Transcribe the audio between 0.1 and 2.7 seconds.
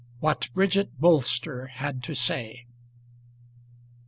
WHAT BRIDGET BOLSTER HAD TO SAY.